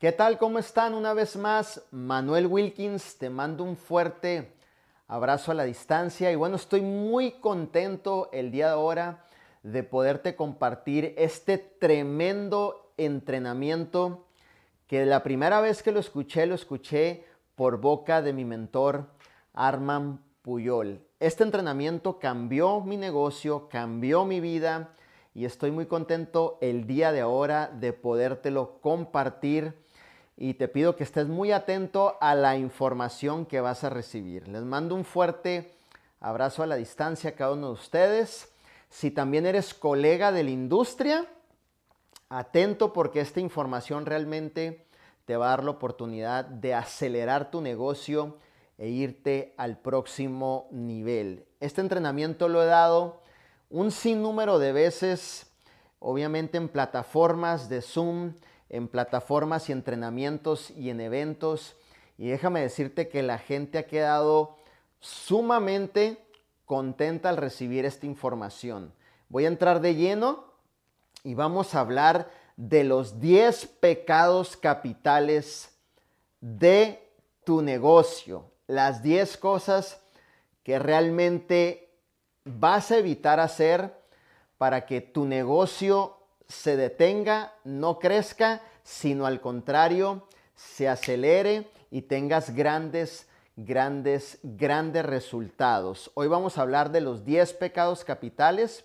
[0.00, 0.38] ¿Qué tal?
[0.38, 0.94] ¿Cómo están?
[0.94, 4.54] Una vez más, Manuel Wilkins, te mando un fuerte
[5.06, 9.26] abrazo a la distancia y bueno, estoy muy contento el día de ahora
[9.62, 14.24] de poderte compartir este tremendo entrenamiento
[14.86, 19.04] que la primera vez que lo escuché, lo escuché por boca de mi mentor
[19.52, 21.02] Arman Puyol.
[21.18, 24.94] Este entrenamiento cambió mi negocio, cambió mi vida
[25.34, 29.74] y estoy muy contento el día de ahora de podértelo compartir
[30.40, 34.48] y te pido que estés muy atento a la información que vas a recibir.
[34.48, 35.74] Les mando un fuerte
[36.18, 38.50] abrazo a la distancia a cada uno de ustedes.
[38.88, 41.26] Si también eres colega de la industria,
[42.30, 44.86] atento porque esta información realmente
[45.26, 48.38] te va a dar la oportunidad de acelerar tu negocio
[48.78, 51.44] e irte al próximo nivel.
[51.60, 53.20] Este entrenamiento lo he dado
[53.68, 55.52] un sinnúmero de veces,
[55.98, 58.32] obviamente en plataformas de Zoom,
[58.70, 61.76] en plataformas y entrenamientos y en eventos.
[62.16, 64.56] Y déjame decirte que la gente ha quedado
[65.00, 66.18] sumamente
[66.64, 68.94] contenta al recibir esta información.
[69.28, 70.44] Voy a entrar de lleno
[71.24, 75.76] y vamos a hablar de los 10 pecados capitales
[76.40, 77.10] de
[77.44, 78.44] tu negocio.
[78.66, 80.00] Las 10 cosas
[80.62, 81.90] que realmente
[82.44, 83.98] vas a evitar hacer
[84.58, 86.19] para que tu negocio
[86.50, 90.26] se detenga, no crezca, sino al contrario,
[90.56, 96.10] se acelere y tengas grandes, grandes, grandes resultados.
[96.14, 98.84] Hoy vamos a hablar de los 10 pecados capitales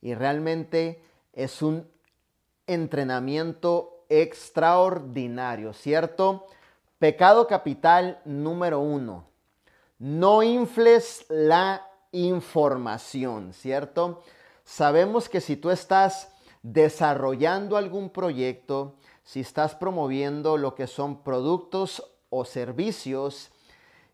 [0.00, 1.02] y realmente
[1.34, 1.86] es un
[2.66, 6.46] entrenamiento extraordinario, ¿cierto?
[6.98, 9.26] Pecado capital número uno.
[9.98, 14.22] No infles la información, ¿cierto?
[14.64, 16.33] Sabemos que si tú estás
[16.64, 23.50] desarrollando algún proyecto, si estás promoviendo lo que son productos o servicios,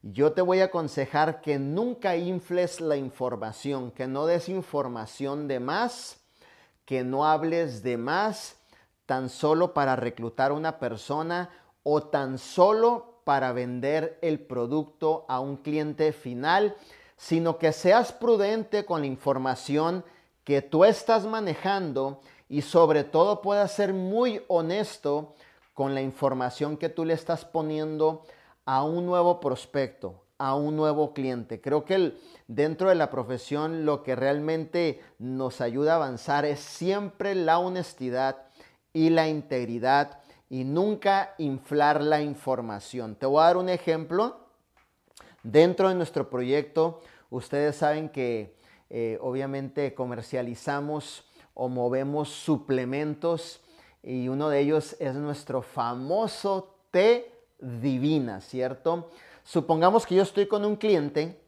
[0.03, 5.61] yo te voy a aconsejar que nunca infles la información, que no des información de
[5.61, 6.19] más,
[6.85, 8.57] que no hables de más
[9.07, 11.51] tan solo para reclutar una persona
[11.85, 16.75] o tan solo para vender el producto a un cliente final,
[17.17, 20.05] sino que seas prudente con la información
[20.43, 25.35] que tú estás manejando y sobre todo puedas ser muy honesto
[25.73, 28.25] con la información que tú le estás poniendo
[28.67, 31.61] a un nuevo prospecto, a un nuevo cliente.
[31.61, 32.17] Creo que
[32.49, 38.49] dentro de la profesión lo que realmente nos ayuda a avanzar es siempre la honestidad
[38.93, 40.19] y la integridad
[40.49, 43.15] y nunca inflar la información.
[43.15, 44.41] Te voy a dar un ejemplo.
[45.45, 47.01] Dentro de nuestro proyecto,
[47.31, 48.57] ustedes saben que
[48.91, 53.61] eh, obviamente comercializamos o movemos suplementos
[54.03, 59.11] y uno de ellos es nuestro famoso té divina, ¿cierto?
[59.45, 61.41] Supongamos que yo estoy con un cliente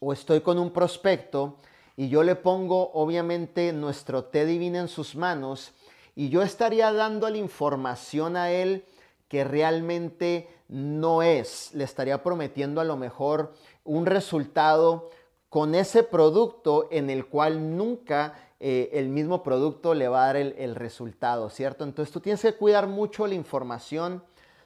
[0.00, 1.56] o estoy con un prospecto
[1.96, 5.72] y yo le pongo obviamente nuestro té divina en sus manos
[6.14, 8.84] y yo estaría dando la información a él
[9.28, 11.70] que realmente no es.
[11.74, 13.52] Le estaría prometiendo a lo mejor
[13.84, 15.10] un resultado
[15.48, 20.36] con ese producto en el cual nunca eh, el mismo producto le va a dar
[20.36, 21.84] el, resultado, ¿cierto?
[21.84, 24.22] Entonces tú tienes que cuidar mucho la información,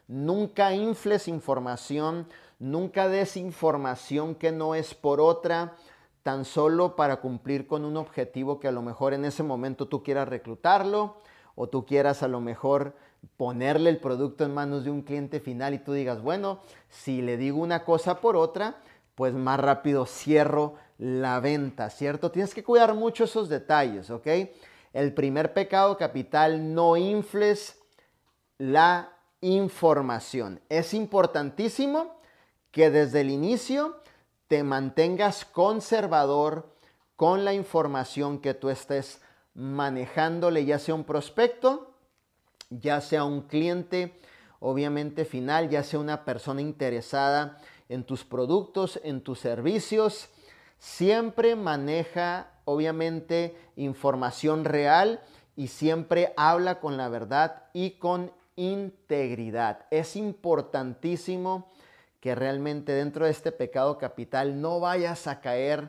[0.08, 2.26] nunca infles información,
[2.58, 5.76] nunca des información que no es por otra,
[6.22, 10.02] tan solo para cumplir con un objetivo que a lo mejor en ese momento tú
[10.02, 11.16] quieras reclutarlo
[11.54, 12.94] o tú quieras a lo mejor
[13.36, 17.36] ponerle el producto en manos de un cliente final y tú digas, bueno, si le
[17.36, 18.76] digo una cosa por otra,
[19.14, 22.30] pues más rápido cierro la venta, ¿cierto?
[22.30, 24.28] Tienes que cuidar mucho esos detalles, ¿ok?
[24.92, 27.80] El primer pecado capital, no infles
[28.56, 30.60] la información.
[30.68, 32.20] Es importantísimo
[32.70, 33.96] que desde el inicio
[34.46, 36.72] te mantengas conservador
[37.16, 39.20] con la información que tú estés
[39.54, 41.96] manejándole, ya sea un prospecto,
[42.70, 44.20] ya sea un cliente,
[44.60, 50.28] obviamente final, ya sea una persona interesada en tus productos, en tus servicios.
[50.82, 55.20] Siempre maneja, obviamente, información real
[55.54, 59.86] y siempre habla con la verdad y con integridad.
[59.92, 61.70] Es importantísimo
[62.18, 65.88] que realmente dentro de este pecado capital no vayas a caer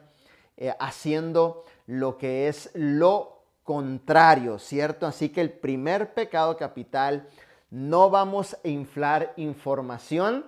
[0.57, 5.07] eh, haciendo lo que es lo contrario, ¿cierto?
[5.07, 7.27] Así que el primer pecado capital,
[7.71, 10.45] no vamos a inflar información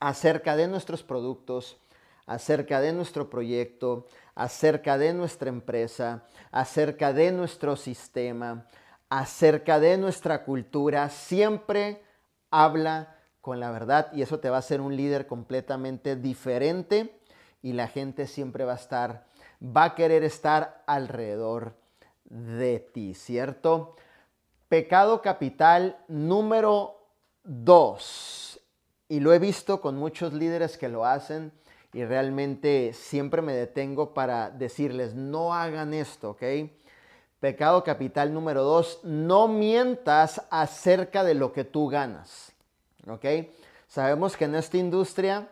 [0.00, 1.78] acerca de nuestros productos,
[2.26, 8.66] acerca de nuestro proyecto, acerca de nuestra empresa, acerca de nuestro sistema,
[9.08, 12.02] acerca de nuestra cultura, siempre
[12.50, 17.20] habla con la verdad y eso te va a hacer un líder completamente diferente
[17.62, 19.26] y la gente siempre va a estar,
[19.62, 21.76] va a querer estar alrededor
[22.24, 23.96] de ti, ¿cierto?
[24.68, 27.06] Pecado capital número
[27.42, 28.60] dos.
[29.08, 31.52] Y lo he visto con muchos líderes que lo hacen
[31.94, 36.42] y realmente siempre me detengo para decirles, no hagan esto, ¿ok?
[37.38, 42.52] Pecado capital número dos, no mientas acerca de lo que tú ganas,
[43.06, 43.24] ¿ok?
[43.86, 45.48] Sabemos que en esta industria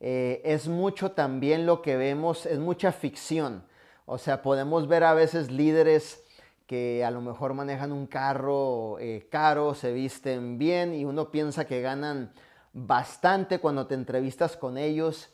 [0.00, 3.62] eh, es mucho también lo que vemos, es mucha ficción.
[4.06, 6.24] O sea, podemos ver a veces líderes
[6.66, 11.64] que a lo mejor manejan un carro eh, caro, se visten bien y uno piensa
[11.64, 12.32] que ganan
[12.72, 15.28] bastante cuando te entrevistas con ellos.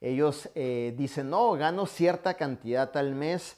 [0.00, 3.56] Ellos eh, dicen, no, gano cierta cantidad al mes,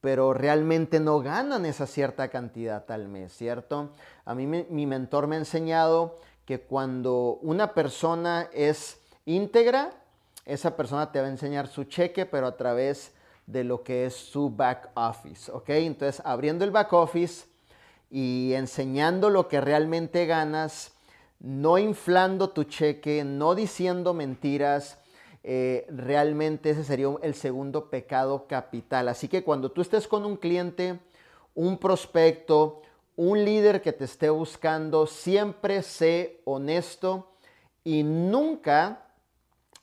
[0.00, 3.90] pero realmente no ganan esa cierta cantidad al mes, ¿cierto?
[4.24, 9.92] A mí mi mentor me ha enseñado que cuando una persona es íntegra,
[10.44, 13.12] esa persona te va a enseñar su cheque, pero a través
[13.46, 15.70] de lo que es su back office, ¿ok?
[15.70, 17.46] Entonces, abriendo el back office
[18.10, 20.93] y enseñando lo que realmente ganas,
[21.40, 24.98] no inflando tu cheque, no diciendo mentiras,
[25.42, 29.08] eh, realmente ese sería el segundo pecado capital.
[29.08, 30.98] Así que cuando tú estés con un cliente,
[31.54, 32.82] un prospecto,
[33.16, 37.30] un líder que te esté buscando, siempre sé honesto
[37.84, 39.04] y nunca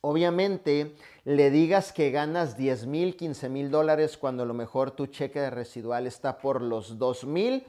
[0.01, 5.05] obviamente le digas que ganas 10 mil, 15 mil dólares cuando a lo mejor tu
[5.05, 7.65] cheque de residual está por los 2 mil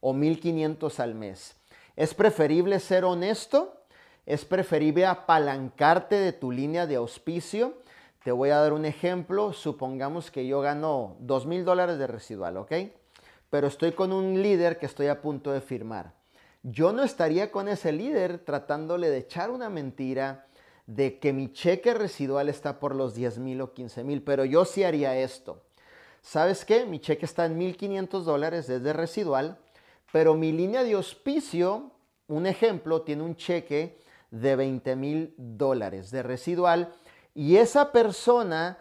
[0.00, 1.56] o 1500 al mes.
[1.96, 3.80] Es preferible ser honesto,
[4.26, 7.74] es preferible apalancarte de tu línea de auspicio.
[8.22, 9.54] Te voy a dar un ejemplo.
[9.54, 12.72] Supongamos que yo gano 2 mil dólares de residual, ¿ok?
[13.48, 16.12] Pero estoy con un líder que estoy a punto de firmar.
[16.62, 20.46] Yo no estaría con ese líder tratándole de echar una mentira,
[20.86, 24.64] de que mi cheque residual está por los 10 mil o 15 mil, pero yo
[24.64, 25.62] sí haría esto.
[26.20, 26.84] ¿Sabes qué?
[26.84, 29.58] Mi cheque está en 1.500 dólares desde residual,
[30.12, 31.90] pero mi línea de auspicio,
[32.28, 33.98] un ejemplo, tiene un cheque
[34.30, 36.92] de 20 mil dólares de residual
[37.34, 38.78] y esa persona,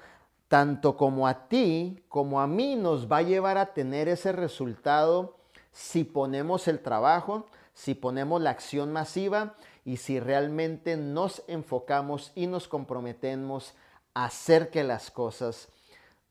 [0.48, 5.38] tanto como a ti como a mí, nos va a llevar a tener ese resultado
[5.72, 12.48] si ponemos el trabajo, si ponemos la acción masiva y si realmente nos enfocamos y
[12.48, 13.74] nos comprometemos
[14.14, 15.68] a hacer que las cosas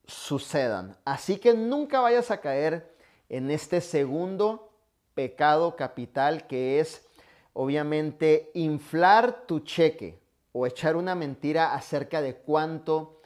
[0.06, 0.96] sucedan.
[1.04, 2.96] Así que nunca vayas a caer
[3.28, 4.70] en este segundo
[5.14, 7.06] pecado capital que es
[7.52, 10.20] obviamente inflar tu cheque
[10.52, 13.20] o echar una mentira acerca de cuánto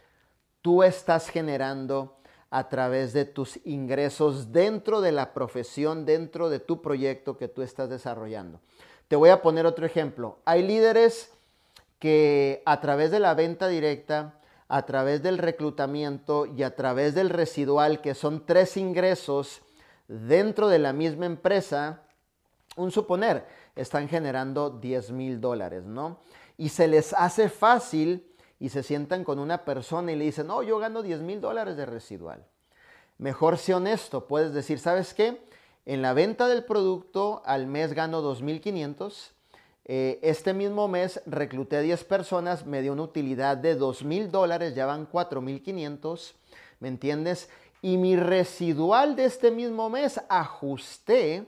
[0.62, 2.19] tú estás generando
[2.50, 7.62] a través de tus ingresos dentro de la profesión, dentro de tu proyecto que tú
[7.62, 8.61] estás desarrollando.
[9.08, 10.38] Te voy a poner otro ejemplo.
[10.44, 11.32] Hay líderes
[11.99, 17.31] que a través de la venta directa, a través del reclutamiento y a través del
[17.31, 19.62] residual, que son tres ingresos
[20.08, 22.02] dentro de la misma empresa,
[22.76, 23.46] un suponer,
[23.76, 26.19] están generando 10 mil dólares, ¿no?
[26.56, 28.26] Y se les hace fácil
[28.58, 31.76] y se sientan con una persona y le dicen, no, yo gano 10 mil dólares
[31.76, 32.44] de residual.
[33.19, 35.40] Mejor sé honesto, puedes decir, ¿sabes qué?
[35.87, 39.32] En la venta del producto al mes gano 2.500.
[39.84, 44.75] Eh, este mismo mes recluté a 10 personas, me dio una utilidad de 2.000 dólares,
[44.75, 46.35] ya van 4.500,
[46.80, 47.49] ¿me entiendes?
[47.80, 51.47] Y mi residual de este mismo mes ajusté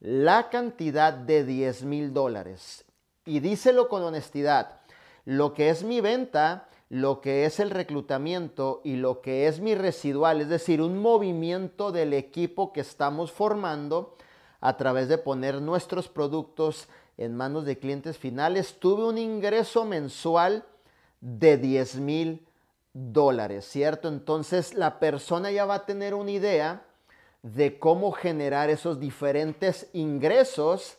[0.00, 2.84] la cantidad de 10.000 dólares.
[3.24, 4.80] Y díselo con honestidad,
[5.24, 9.74] lo que es mi venta lo que es el reclutamiento y lo que es mi
[9.74, 14.16] residual, es decir, un movimiento del equipo que estamos formando
[14.60, 20.64] a través de poner nuestros productos en manos de clientes finales, tuve un ingreso mensual
[21.20, 22.47] de 10 mil
[22.98, 24.08] dólares, ¿cierto?
[24.08, 26.82] Entonces la persona ya va a tener una idea
[27.42, 30.96] de cómo generar esos diferentes ingresos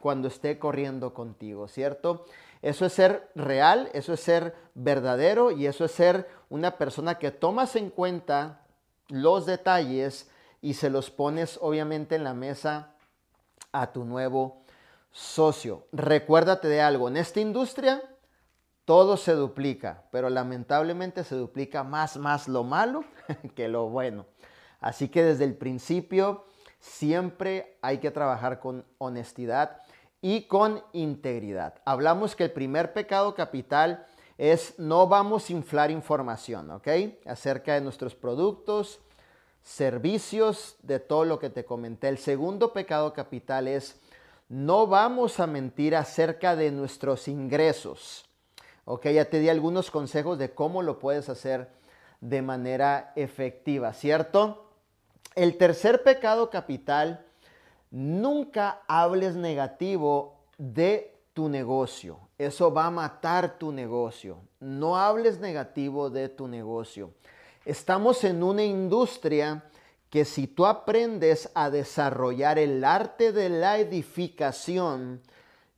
[0.00, 2.24] cuando esté corriendo contigo, ¿cierto?
[2.62, 7.30] Eso es ser real, eso es ser verdadero y eso es ser una persona que
[7.30, 8.62] tomas en cuenta
[9.08, 10.30] los detalles
[10.62, 12.94] y se los pones obviamente en la mesa
[13.72, 14.62] a tu nuevo
[15.12, 15.86] socio.
[15.92, 18.02] Recuérdate de algo, en esta industria
[18.84, 23.04] todo se duplica, pero lamentablemente se duplica más, más lo malo
[23.54, 24.26] que lo bueno.
[24.80, 26.44] Así que desde el principio
[26.78, 29.80] siempre hay que trabajar con honestidad
[30.20, 31.74] y con integridad.
[31.84, 36.88] Hablamos que el primer pecado capital es no vamos a inflar información, ¿ok?
[37.26, 39.00] Acerca de nuestros productos,
[39.62, 42.08] servicios, de todo lo que te comenté.
[42.08, 44.00] El segundo pecado capital es
[44.48, 48.23] no vamos a mentir acerca de nuestros ingresos.
[48.86, 51.70] Ok, ya te di algunos consejos de cómo lo puedes hacer
[52.20, 54.70] de manera efectiva, ¿cierto?
[55.34, 57.24] El tercer pecado capital,
[57.90, 62.18] nunca hables negativo de tu negocio.
[62.38, 64.38] Eso va a matar tu negocio.
[64.60, 67.12] No hables negativo de tu negocio.
[67.64, 69.64] Estamos en una industria
[70.10, 75.22] que si tú aprendes a desarrollar el arte de la edificación,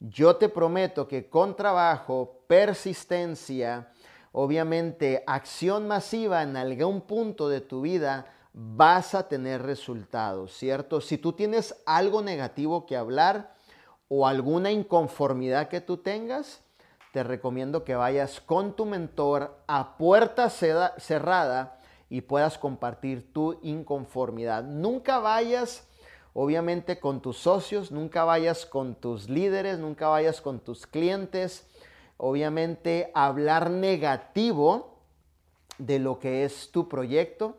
[0.00, 3.92] yo te prometo que con trabajo, persistencia,
[4.32, 11.00] obviamente acción masiva en algún punto de tu vida, vas a tener resultados, ¿cierto?
[11.00, 13.54] Si tú tienes algo negativo que hablar
[14.08, 16.62] o alguna inconformidad que tú tengas,
[17.12, 24.64] te recomiendo que vayas con tu mentor a puerta cerrada y puedas compartir tu inconformidad.
[24.64, 25.88] Nunca vayas,
[26.38, 31.66] obviamente, con tus socios, nunca vayas con tus líderes, nunca vayas con tus clientes,
[32.18, 34.98] obviamente, hablar negativo
[35.78, 37.56] de lo que es tu proyecto,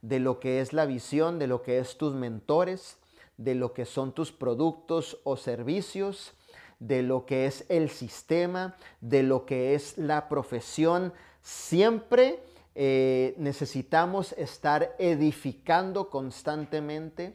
[0.00, 2.98] de lo que es la visión, de lo que es tus mentores,
[3.36, 6.32] de lo que son tus productos o servicios,
[6.78, 11.12] de lo que es el sistema, de lo que es la profesión.
[11.42, 12.38] Siempre
[12.76, 17.34] eh, necesitamos estar edificando constantemente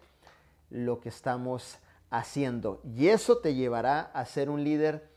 [0.70, 1.78] lo que estamos
[2.10, 2.82] haciendo.
[2.84, 5.10] Y eso te llevará a ser un líder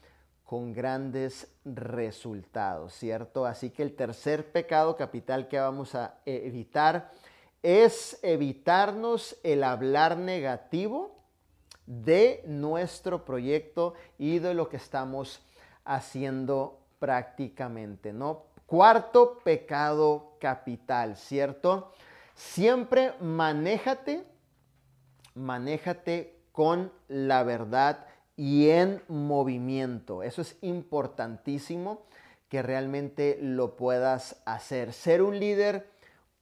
[0.44, 3.44] con grandes resultados, ¿cierto?
[3.44, 7.12] Así que el tercer pecado capital que vamos a evitar
[7.62, 11.18] es evitarnos el hablar negativo
[11.84, 15.42] de nuestro proyecto y de lo que estamos
[15.84, 18.44] haciendo prácticamente, ¿no?
[18.66, 21.92] Cuarto pecado capital, ¿cierto?
[22.34, 24.24] Siempre manéjate,
[25.38, 30.22] manéjate con la verdad y en movimiento.
[30.22, 32.02] Eso es importantísimo
[32.48, 34.92] que realmente lo puedas hacer.
[34.92, 35.88] Ser un líder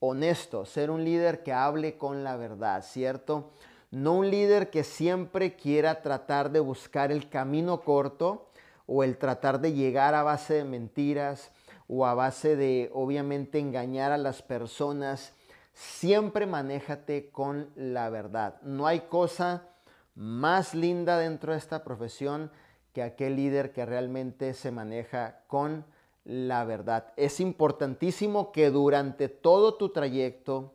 [0.01, 3.51] honesto, ser un líder que hable con la verdad, ¿cierto?
[3.91, 8.49] No un líder que siempre quiera tratar de buscar el camino corto
[8.87, 11.51] o el tratar de llegar a base de mentiras
[11.89, 15.33] o a base de obviamente engañar a las personas,
[15.77, 18.61] siempre manéjate con la verdad.
[18.63, 19.69] No hay cosa
[20.15, 22.51] más linda dentro de esta profesión
[22.95, 25.85] que aquel líder que realmente se maneja con
[26.25, 27.13] la verdad.
[27.17, 30.73] Es importantísimo que durante todo tu trayecto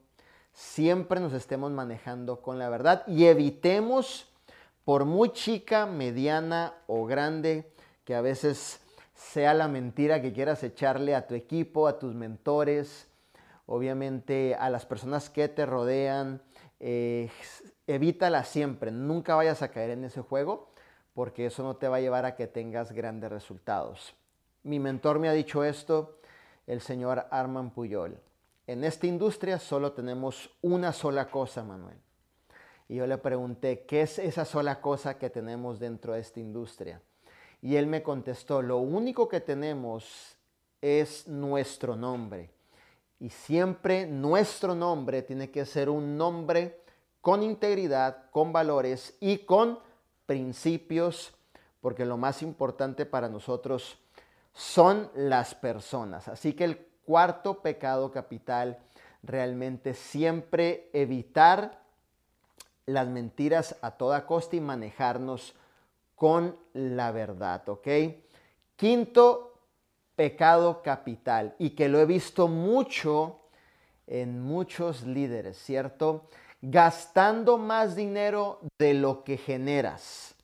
[0.54, 4.32] siempre nos estemos manejando con la verdad y evitemos,
[4.86, 7.72] por muy chica, mediana o grande,
[8.06, 8.82] que a veces
[9.16, 13.08] sea la mentira que quieras echarle a tu equipo, a tus mentores,
[13.72, 16.42] obviamente a las personas que te rodean.
[16.82, 17.30] Eh,
[17.88, 20.72] evítala siempre, nunca vayas a caer en ese juego
[21.14, 24.14] porque eso no te va a llevar a que tengas grandes resultados.
[24.64, 26.20] Mi mentor me ha dicho esto,
[26.68, 28.18] el señor Arman Puyol.
[28.68, 31.98] En esta industria solo tenemos una sola cosa, Manuel.
[32.90, 37.02] Y yo le pregunté, ¿qué es esa sola cosa que tenemos dentro de esta industria?
[37.62, 40.38] Y él me contestó, lo único que tenemos
[40.82, 42.50] es nuestro nombre.
[43.22, 46.82] Y siempre nuestro nombre tiene que ser un nombre
[47.22, 49.78] con integridad, con valores y con
[50.26, 51.32] principios,
[51.82, 54.00] porque lo más importante para nosotros
[54.54, 56.28] son las personas.
[56.30, 58.80] Así que el cuarto pecado capital
[59.22, 61.80] realmente siempre evitar
[62.88, 65.54] las mentiras a toda costa y manejarnos
[66.16, 67.88] con la verdad, ¿ok?
[68.76, 69.51] Quinto
[70.22, 73.40] pecado capital y que lo he visto mucho
[74.06, 76.30] en muchos líderes, ¿cierto?
[76.62, 80.36] Gastando más dinero de lo que generas.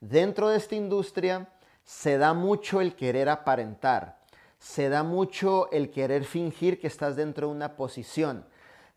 [0.00, 1.50] Dentro de esta industria
[1.84, 4.20] se da mucho el querer aparentar,
[4.58, 8.46] se da mucho el querer fingir que estás dentro de una posición,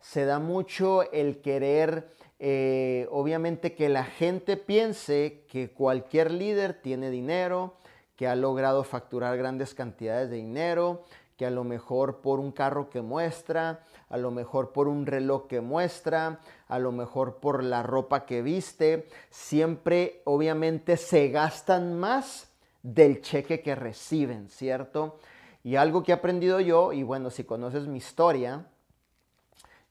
[0.00, 7.10] se da mucho el querer eh, obviamente que la gente piense que cualquier líder tiene
[7.10, 7.74] dinero,
[8.20, 11.04] que ha logrado facturar grandes cantidades de dinero,
[11.38, 15.46] que a lo mejor por un carro que muestra, a lo mejor por un reloj
[15.46, 22.52] que muestra, a lo mejor por la ropa que viste, siempre obviamente se gastan más
[22.82, 25.16] del cheque que reciben, ¿cierto?
[25.64, 28.66] Y algo que he aprendido yo, y bueno, si conoces mi historia,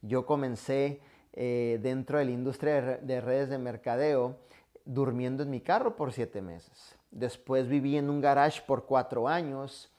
[0.04, 1.02] yo comencé
[1.34, 4.38] eh, dentro de la industria de redes de mercadeo
[4.86, 6.99] durmiendo en mi carro por siete meses.
[7.12, 9.90] Después viví en un garage por cuatro años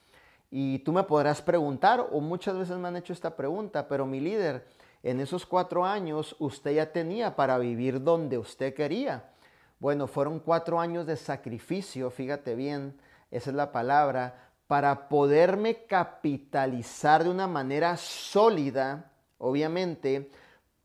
[0.51, 4.21] y tú me podrás preguntar, o muchas veces me han hecho esta pregunta, pero mi
[4.21, 4.67] líder,
[5.03, 9.31] En esos cuatro años usted ya tenía para vivir donde usted quería.
[9.79, 12.99] Bueno, fueron cuatro años de sacrificio, fíjate bien,
[13.31, 20.31] esa es la palabra, para poderme capitalizar de una manera sólida, obviamente,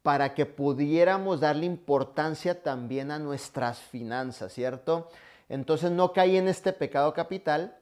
[0.01, 5.10] para que pudiéramos darle importancia también a nuestras finanzas, ¿cierto?
[5.50, 7.78] Entonces no caí en este pecado capital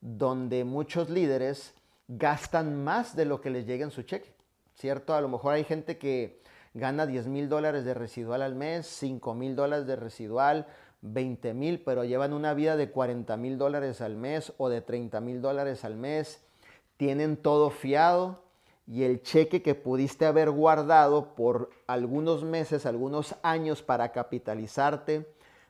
[0.00, 1.74] donde muchos líderes
[2.06, 4.32] gastan más de lo que les llega en su cheque,
[4.74, 5.14] ¿cierto?
[5.14, 6.40] A lo mejor hay gente que
[6.74, 10.66] gana 10 mil dólares de residual al mes, 5 mil dólares de residual,
[11.02, 15.20] 20 mil, pero llevan una vida de 40 mil dólares al mes o de 30
[15.20, 16.40] mil dólares al mes,
[16.96, 18.42] tienen todo fiado
[18.86, 25.26] y el cheque que pudiste haber guardado por algunos meses, algunos años para capitalizarte,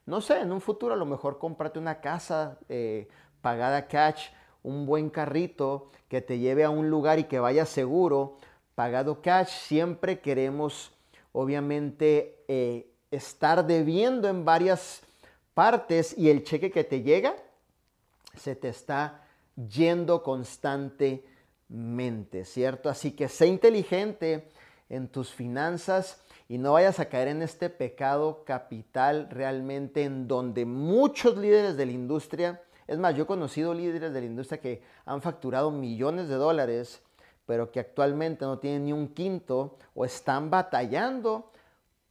[0.09, 3.09] no sé, en un futuro a lo mejor cómprate una casa eh,
[3.43, 4.29] pagada cash,
[4.63, 8.39] un buen carrito que te lleve a un lugar y que vaya seguro,
[8.75, 10.93] pagado cash, siempre queremos
[11.33, 15.03] obviamente eh, estar debiendo en varias
[15.53, 17.37] partes y el cheque que te llega
[18.35, 22.89] se te está yendo constantemente, ¿cierto?
[22.89, 24.49] Así que sé inteligente
[24.89, 30.65] en tus finanzas y no vayas a caer en este pecado capital realmente en donde
[30.65, 34.83] muchos líderes de la industria, es más, yo he conocido líderes de la industria que
[35.05, 37.03] han facturado millones de dólares,
[37.45, 41.51] pero que actualmente no tienen ni un quinto o están batallando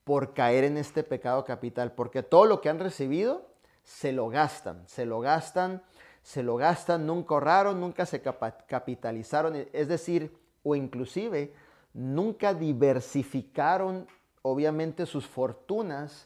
[0.03, 3.48] por caer en este pecado capital, porque todo lo que han recibido
[3.84, 5.82] se lo gastan, se lo gastan,
[6.22, 11.53] se lo gastan, nunca ahorraron, nunca se capitalizaron, es decir, o inclusive
[11.94, 14.08] nunca diversificaron
[14.51, 16.25] obviamente sus fortunas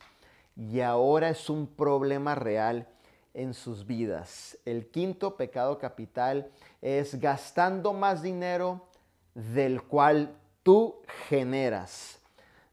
[0.55, 2.87] y ahora es un problema real
[3.33, 4.57] en sus vidas.
[4.65, 6.51] El quinto pecado capital
[6.81, 8.87] es gastando más dinero
[9.33, 12.21] del cual tú generas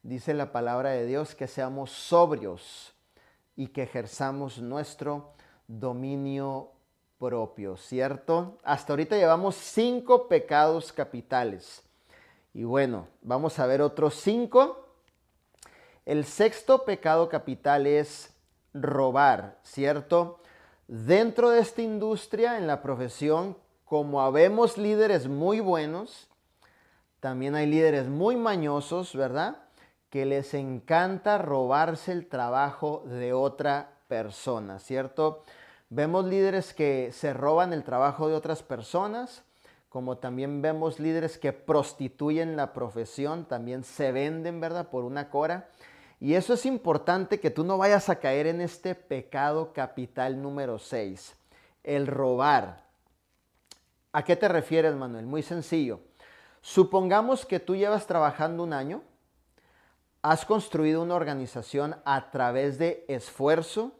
[0.03, 2.95] dice la palabra de Dios que seamos sobrios
[3.57, 5.33] y que ejerzamos nuestro
[5.67, 6.71] dominio
[7.19, 8.59] propio, ¿cierto?
[8.63, 11.83] Hasta ahorita llevamos cinco pecados capitales.
[12.55, 14.88] Y bueno, vamos a ver otros cinco.
[16.09, 18.35] El sexto pecado capital es
[18.73, 20.41] robar, ¿cierto?
[20.87, 26.29] Dentro de esta industria, en la profesión, como habemos líderes muy buenos,
[27.21, 29.59] también hay líderes muy mañosos, ¿verdad?
[30.11, 35.43] que les encanta robarse el trabajo de otra persona, ¿cierto?
[35.91, 39.43] Vemos líderes que se roban el trabajo de otras personas,
[39.89, 44.89] como también vemos líderes que prostituyen la profesión, también se venden, ¿verdad?
[44.89, 45.69] Por una cora.
[46.21, 50.79] Y eso es importante que tú no vayas a caer en este pecado capital número
[50.79, 51.37] 6,
[51.85, 52.85] el robar.
[54.13, 55.27] ¿A qué te refieres, Manuel?
[55.27, 56.01] Muy sencillo.
[56.61, 59.03] Supongamos que tú llevas trabajando un año
[60.23, 63.93] Has construido una organización a través de esfuerzo,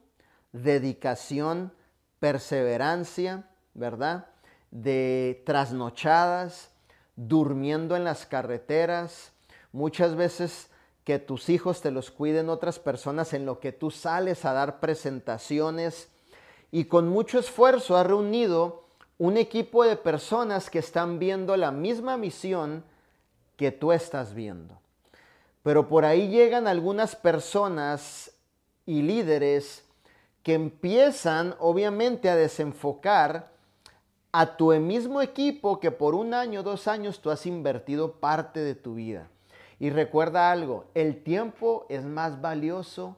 [0.53, 1.73] dedicación,
[2.19, 4.27] perseverancia, ¿verdad?
[4.73, 6.71] De trasnochadas,
[7.15, 9.33] durmiendo en las carreteras,
[9.71, 10.68] muchas veces
[11.09, 14.79] que tus hijos te los cuiden otras personas en lo que tú sales a dar
[14.79, 16.11] presentaciones
[16.71, 18.85] y con mucho esfuerzo has reunido
[19.17, 22.85] un equipo de personas que están viendo la misma misión
[23.57, 24.79] que tú estás viendo.
[25.63, 28.33] Pero por ahí llegan algunas personas
[28.85, 29.87] y líderes
[30.43, 33.51] que empiezan obviamente a desenfocar
[34.31, 38.75] a tu mismo equipo que por un año, dos años tú has invertido parte de
[38.75, 39.31] tu vida.
[39.79, 43.17] Y recuerda algo, el tiempo es más valioso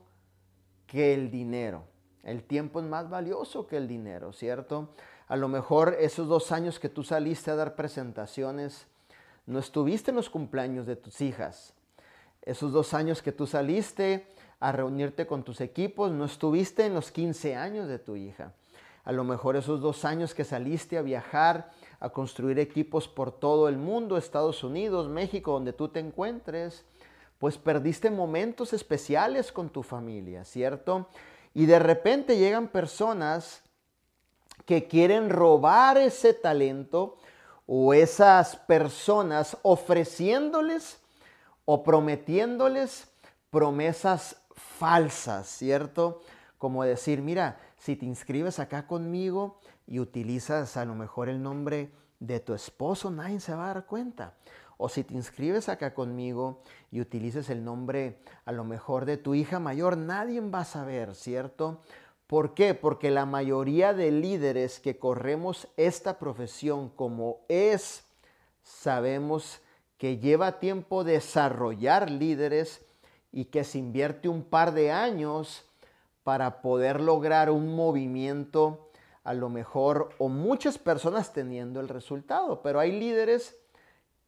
[0.87, 1.85] que el dinero.
[2.23, 4.91] El tiempo es más valioso que el dinero, ¿cierto?
[5.27, 8.87] A lo mejor esos dos años que tú saliste a dar presentaciones,
[9.47, 11.73] no estuviste en los cumpleaños de tus hijas,
[12.43, 14.27] esos dos años que tú saliste
[14.59, 18.53] a reunirte con tus equipos, no estuviste en los 15 años de tu hija.
[19.05, 23.69] A lo mejor esos dos años que saliste a viajar, a construir equipos por todo
[23.69, 26.85] el mundo, Estados Unidos, México, donde tú te encuentres,
[27.39, 31.09] pues perdiste momentos especiales con tu familia, ¿cierto?
[31.55, 33.63] Y de repente llegan personas
[34.67, 37.17] que quieren robar ese talento
[37.67, 40.99] o esas personas ofreciéndoles
[41.65, 43.09] o prometiéndoles
[43.51, 46.21] promesas falsas, ¿cierto?
[46.59, 51.91] Como decir, mira, si te inscribes acá conmigo y utilizas a lo mejor el nombre
[52.19, 54.35] de tu esposo, nadie se va a dar cuenta.
[54.77, 59.35] O si te inscribes acá conmigo y utilices el nombre a lo mejor de tu
[59.35, 61.81] hija mayor, nadie va a saber, ¿cierto?
[62.27, 62.75] ¿Por qué?
[62.75, 68.05] Porque la mayoría de líderes que corremos esta profesión como es,
[68.63, 69.63] sabemos
[69.97, 72.85] que lleva tiempo desarrollar líderes
[73.33, 75.65] y que se invierte un par de años
[76.31, 78.89] para poder lograr un movimiento
[79.25, 83.57] a lo mejor o muchas personas teniendo el resultado, pero hay líderes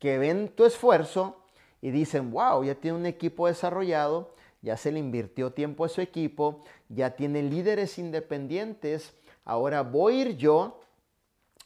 [0.00, 1.44] que ven tu esfuerzo
[1.80, 6.00] y dicen, wow, ya tiene un equipo desarrollado, ya se le invirtió tiempo a su
[6.00, 10.80] equipo, ya tiene líderes independientes, ahora voy a ir yo,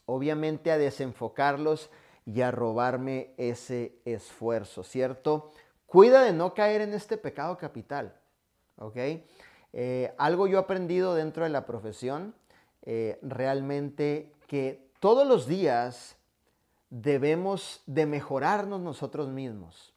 [0.04, 1.88] obviamente, a desenfocarlos
[2.26, 5.50] y a robarme ese esfuerzo, ¿cierto?
[5.86, 8.14] Cuida de no caer en este pecado capital,
[8.76, 8.98] ¿ok?
[9.78, 12.34] Eh, algo yo he aprendido dentro de la profesión,
[12.80, 16.16] eh, realmente que todos los días
[16.88, 19.92] debemos de mejorarnos nosotros mismos.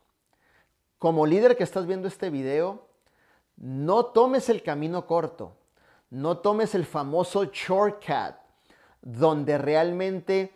[0.98, 2.88] Como líder que estás viendo este video,
[3.56, 5.56] no tomes el camino corto,
[6.10, 8.36] no tomes el famoso shortcut,
[9.02, 10.52] donde realmente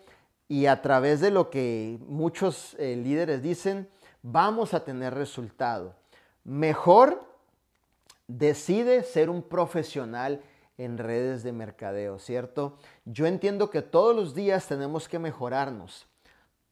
[0.50, 3.90] y a través de lo que muchos eh, líderes dicen,
[4.22, 5.96] vamos a tener resultado.
[6.44, 7.33] Mejor
[8.28, 10.42] decide ser un profesional
[10.78, 12.78] en redes de mercadeo, ¿cierto?
[13.06, 16.08] Yo entiendo que todos los días tenemos que mejorarnos.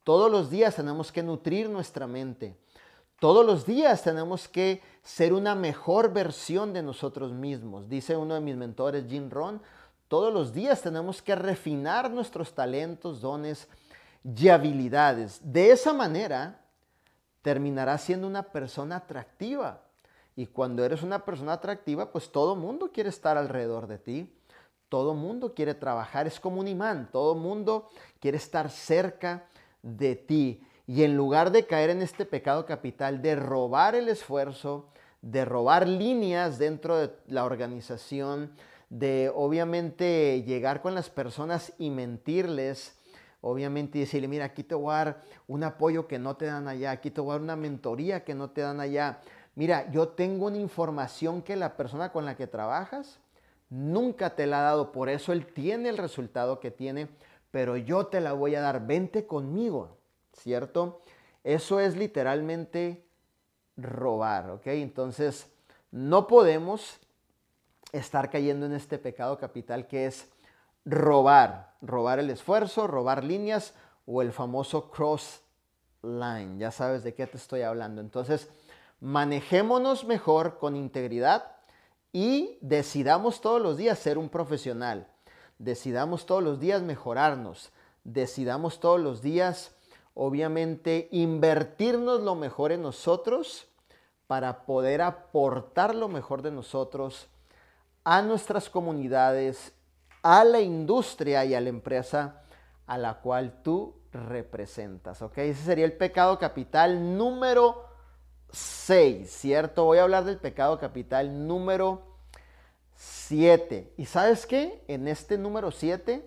[0.03, 2.57] Todos los días tenemos que nutrir nuestra mente.
[3.19, 7.87] Todos los días tenemos que ser una mejor versión de nosotros mismos.
[7.87, 9.61] Dice uno de mis mentores, Jim Ron,
[10.07, 13.67] todos los días tenemos que refinar nuestros talentos, dones
[14.23, 15.39] y habilidades.
[15.43, 16.61] De esa manera
[17.43, 19.83] terminarás siendo una persona atractiva.
[20.35, 24.33] Y cuando eres una persona atractiva, pues todo mundo quiere estar alrededor de ti.
[24.89, 27.09] Todo mundo quiere trabajar, es como un imán.
[27.11, 27.89] Todo mundo
[28.19, 29.45] quiere estar cerca
[29.81, 30.63] de ti.
[30.87, 34.89] Y en lugar de caer en este pecado capital de robar el esfuerzo,
[35.21, 38.51] de robar líneas dentro de la organización,
[38.89, 42.97] de obviamente llegar con las personas y mentirles,
[43.39, 46.91] obviamente decirle, mira, aquí te voy a dar un apoyo que no te dan allá,
[46.91, 49.21] aquí te voy a dar una mentoría que no te dan allá.
[49.55, 53.19] Mira, yo tengo una información que la persona con la que trabajas
[53.69, 57.09] nunca te la ha dado, por eso él tiene el resultado que tiene,
[57.51, 59.97] pero yo te la voy a dar, vente conmigo,
[60.33, 61.01] ¿cierto?
[61.43, 63.05] Eso es literalmente
[63.77, 64.67] robar, ¿ok?
[64.67, 65.47] Entonces,
[65.91, 66.99] no podemos
[67.91, 70.29] estar cayendo en este pecado capital que es
[70.85, 73.73] robar, robar el esfuerzo, robar líneas
[74.05, 75.41] o el famoso cross
[76.01, 76.57] line.
[76.57, 78.01] Ya sabes de qué te estoy hablando.
[78.01, 78.49] Entonces,
[79.01, 81.57] manejémonos mejor con integridad
[82.13, 85.07] y decidamos todos los días ser un profesional.
[85.59, 87.71] Decidamos todos los días mejorarnos.
[88.03, 89.75] Decidamos todos los días,
[90.13, 93.67] obviamente, invertirnos lo mejor en nosotros
[94.27, 97.27] para poder aportar lo mejor de nosotros
[98.03, 99.73] a nuestras comunidades,
[100.23, 102.41] a la industria y a la empresa
[102.87, 105.21] a la cual tú representas.
[105.21, 105.37] ¿ok?
[105.39, 107.90] Ese sería el pecado capital número
[108.51, 109.85] 6, ¿cierto?
[109.85, 112.01] Voy a hablar del pecado capital número
[112.95, 113.93] 7.
[113.97, 114.83] ¿Y sabes qué?
[114.87, 116.25] En este número 7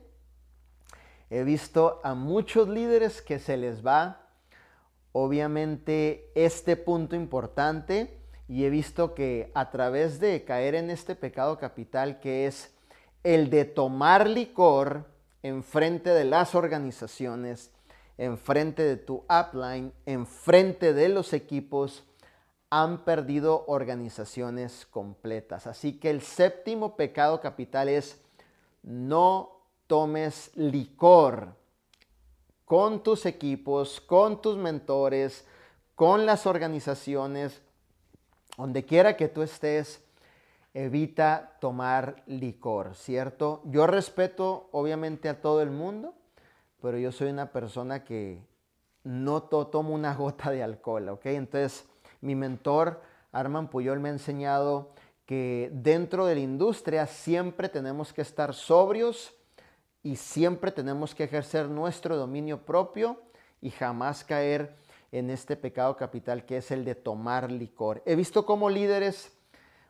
[1.30, 4.28] he visto a muchos líderes que se les va,
[5.12, 11.58] obviamente, este punto importante y he visto que a través de caer en este pecado
[11.58, 12.74] capital que es
[13.22, 15.06] el de tomar licor
[15.42, 17.70] en frente de las organizaciones,
[18.18, 22.04] en frente de tu upline, en frente de los equipos,
[22.82, 25.68] han perdido organizaciones completas.
[25.68, 28.20] Así que el séptimo pecado capital es
[28.82, 31.54] no tomes licor
[32.64, 35.46] con tus equipos, con tus mentores,
[35.94, 37.62] con las organizaciones,
[38.56, 40.02] donde quiera que tú estés,
[40.72, 43.62] evita tomar licor, ¿cierto?
[43.66, 46.12] Yo respeto obviamente a todo el mundo,
[46.82, 48.42] pero yo soy una persona que
[49.04, 51.26] no tomo una gota de alcohol, ¿ok?
[51.26, 51.86] Entonces,
[52.24, 54.92] mi mentor Arman Puyol me ha enseñado
[55.26, 59.34] que dentro de la industria siempre tenemos que estar sobrios
[60.02, 63.20] y siempre tenemos que ejercer nuestro dominio propio
[63.60, 64.76] y jamás caer
[65.12, 68.02] en este pecado capital que es el de tomar licor.
[68.06, 69.32] He visto cómo líderes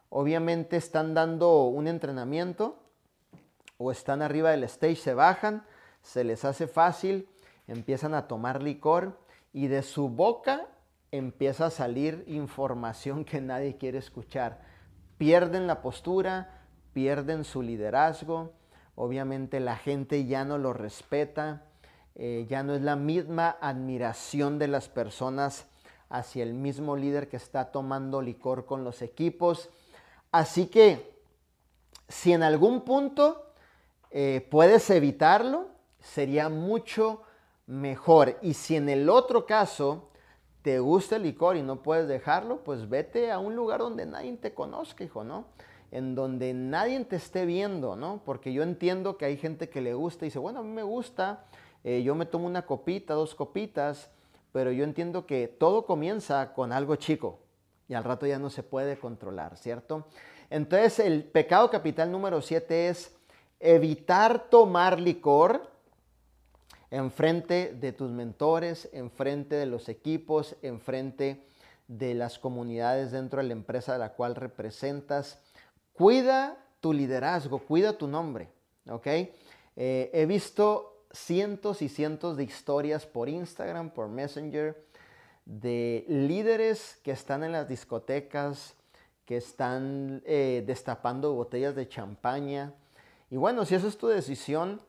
[0.09, 2.79] obviamente están dando un entrenamiento
[3.79, 5.65] o están arriba del stage, se bajan,
[6.03, 7.29] se les hace fácil,
[7.67, 9.19] empiezan a tomar licor
[9.53, 10.69] y de su boca
[11.17, 14.61] empieza a salir información que nadie quiere escuchar.
[15.19, 18.53] Pierden la postura, pierden su liderazgo,
[18.95, 21.63] obviamente la gente ya no lo respeta,
[22.15, 25.67] eh, ya no es la misma admiración de las personas
[26.09, 29.71] hacia el mismo líder que está tomando licor con los equipos
[30.35, 31.15] Así que
[32.09, 33.53] si en algún punto
[34.11, 35.69] eh, puedes evitarlo,
[36.01, 37.23] sería mucho
[37.69, 38.37] mejor.
[38.43, 40.11] Y si en el otro caso
[40.65, 44.33] te gusta el licor y no puedes dejarlo, pues vete a un lugar donde nadie
[44.39, 45.45] te conozca, hijo, ¿no?
[45.91, 48.23] En donde nadie te esté viendo, ¿no?
[48.25, 50.83] Porque yo entiendo que hay gente que le gusta y dice, bueno, a mí me
[50.83, 51.45] gusta,
[51.85, 54.09] eh, yo me tomo una copita, dos copitas,
[54.53, 57.41] pero yo entiendo que todo comienza con algo chico
[57.87, 60.07] y al rato ya no se puede controlar, ¿cierto?
[60.49, 63.15] Entonces el pecado capital número siete es
[63.61, 65.74] evitar tomar licor
[66.95, 71.45] enfrente de tus mentores, enfrente de los equipos, enfrente
[71.89, 75.41] de las comunidades dentro de la empresa de la cual representas.
[75.93, 78.49] Cuida tu liderazgo, cuida tu nombre,
[78.89, 79.07] ¿ok?
[79.07, 84.85] Eh, he visto cientos y cientos de historias por Instagram, por Messenger,
[85.45, 88.75] de líderes que están en las discotecas,
[89.25, 92.73] que están eh, destapando botellas de champaña.
[93.31, 94.81] Y bueno, si esa es tu decisión,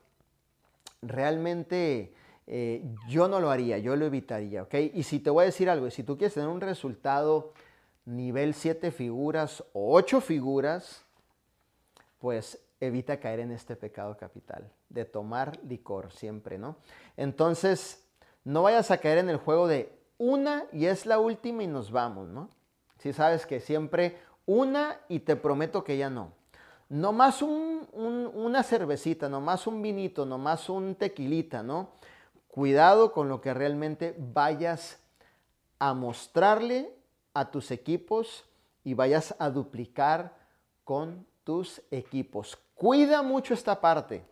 [1.02, 2.14] realmente
[2.46, 4.74] eh, yo no lo haría, yo lo evitaría, ¿ok?
[4.94, 7.52] Y si te voy a decir algo, si tú quieres tener un resultado
[8.04, 11.04] nivel 7 figuras o 8 figuras,
[12.18, 16.76] pues evita caer en este pecado capital, de tomar licor siempre, ¿no?
[17.16, 18.04] Entonces,
[18.44, 21.90] no vayas a caer en el juego de una y es la última y nos
[21.90, 22.50] vamos, ¿no?
[22.98, 26.32] Si sabes que siempre una y te prometo que ya no
[26.88, 31.90] no más una cervecita, no más un vinito, no más un tequilita, ¿no?
[32.48, 34.98] Cuidado con lo que realmente vayas
[35.78, 36.92] a mostrarle
[37.34, 38.44] a tus equipos
[38.84, 40.34] y vayas a duplicar
[40.84, 42.58] con tus equipos.
[42.74, 44.24] Cuida mucho esta parte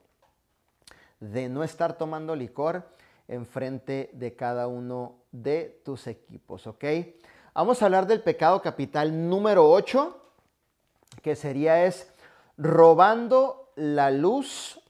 [1.21, 2.89] de no estar tomando licor
[3.29, 6.85] enfrente de cada uno de tus equipos, ¿ok?
[7.55, 10.21] Vamos a hablar del pecado capital número 8,
[11.23, 12.14] que sería es
[12.57, 14.81] robando la luz,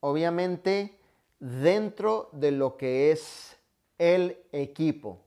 [0.00, 0.98] obviamente,
[1.38, 3.56] dentro de lo que es
[3.98, 5.18] el equipo.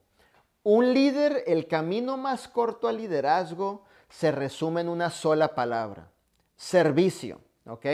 [0.63, 6.07] Un líder, el camino más corto al liderazgo se resume en una sola palabra,
[6.55, 7.85] servicio, ¿ok?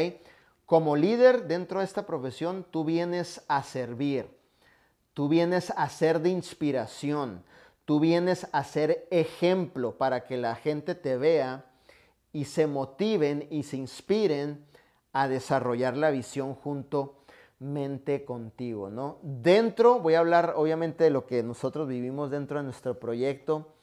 [0.65, 4.29] Como líder dentro de esta profesión, tú vienes a servir,
[5.13, 7.43] tú vienes a ser de inspiración,
[7.85, 11.65] tú vienes a ser ejemplo para que la gente te vea
[12.33, 14.65] y se motiven y se inspiren
[15.13, 16.57] a desarrollar la visión
[17.59, 19.17] mente contigo, ¿no?
[19.21, 23.73] Dentro, voy a hablar obviamente de lo que nosotros vivimos dentro de nuestro proyecto.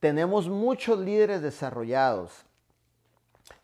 [0.00, 2.44] Tenemos muchos líderes desarrollados.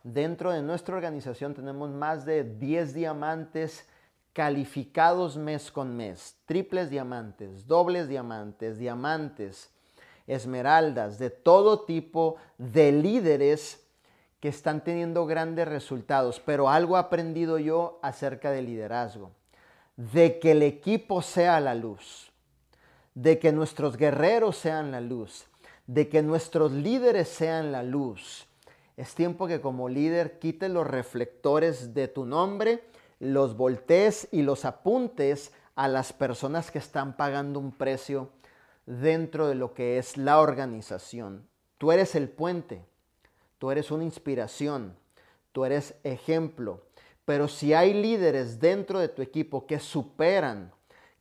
[0.03, 3.87] Dentro de nuestra organización tenemos más de 10 diamantes
[4.33, 9.70] calificados mes con mes, triples diamantes, dobles diamantes, diamantes,
[10.27, 13.85] esmeraldas, de todo tipo de líderes
[14.40, 19.31] que están teniendo grandes resultados, pero algo he aprendido yo acerca del liderazgo,
[19.96, 22.33] de que el equipo sea la luz,
[23.14, 25.44] de que nuestros guerreros sean la luz,
[25.87, 28.46] de que nuestros líderes sean la luz.
[28.96, 32.83] Es tiempo que como líder quites los reflectores de tu nombre,
[33.18, 38.31] los voltees y los apuntes a las personas que están pagando un precio
[38.87, 41.46] dentro de lo que es la organización.
[41.76, 42.85] Tú eres el puente
[43.61, 44.96] tú eres una inspiración,
[45.53, 46.81] tú eres ejemplo.
[47.27, 50.73] Pero si hay líderes dentro de tu equipo que superan,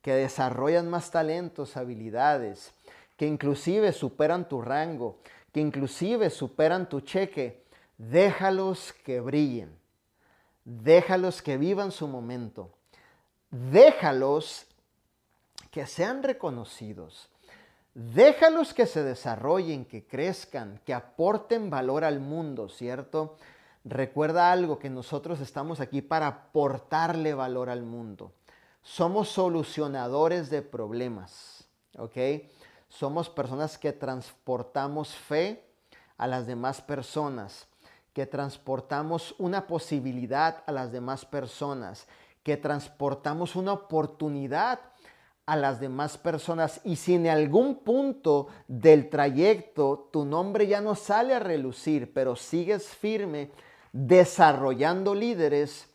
[0.02, 2.72] que desarrollan más talentos, habilidades,
[3.18, 5.18] que inclusive superan tu rango,
[5.52, 7.62] que inclusive superan tu cheque,
[7.98, 9.78] déjalos que brillen.
[10.64, 12.70] Déjalos que vivan su momento.
[13.50, 14.66] Déjalos
[15.70, 17.29] que sean reconocidos.
[17.94, 23.36] Déjalos que se desarrollen, que crezcan, que aporten valor al mundo, ¿cierto?
[23.84, 28.32] Recuerda algo, que nosotros estamos aquí para aportarle valor al mundo.
[28.82, 31.64] Somos solucionadores de problemas,
[31.98, 32.16] ¿ok?
[32.88, 35.64] Somos personas que transportamos fe
[36.16, 37.66] a las demás personas,
[38.12, 42.06] que transportamos una posibilidad a las demás personas,
[42.42, 44.80] que transportamos una oportunidad
[45.46, 50.94] a las demás personas y si en algún punto del trayecto tu nombre ya no
[50.94, 53.50] sale a relucir, pero sigues firme
[53.92, 55.88] desarrollando líderes,